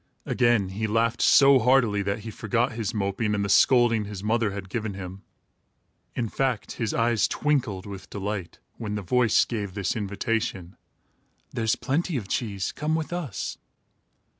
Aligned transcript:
Again, 0.25 0.69
he 0.69 0.87
laughed 0.87 1.21
so 1.21 1.59
heartily, 1.59 2.01
that 2.01 2.21
he 2.21 2.31
forgot 2.31 2.71
his 2.71 2.91
moping 2.91 3.35
and 3.35 3.45
the 3.45 3.49
scolding 3.49 4.05
his 4.05 4.23
mother 4.23 4.49
had 4.49 4.67
given 4.67 4.95
him. 4.95 5.21
In 6.15 6.27
fact, 6.27 6.71
his 6.71 6.91
eyes 6.91 7.27
twinkled 7.27 7.85
with 7.85 8.09
delight, 8.09 8.57
when 8.79 8.95
the 8.95 9.03
voice 9.03 9.45
gave 9.45 9.75
this 9.75 9.95
invitation: 9.95 10.75
"There's 11.51 11.75
plenty 11.75 12.17
of 12.17 12.27
cheese. 12.27 12.71
Come 12.71 12.95
with 12.95 13.13
us." 13.13 13.59